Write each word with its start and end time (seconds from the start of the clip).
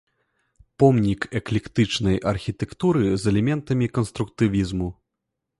Помнік 0.83 1.27
эклектычнай 1.41 2.17
архітэктуры 2.33 3.05
з 3.25 3.31
элементамі 3.33 3.93
канструктывізму. 3.99 4.93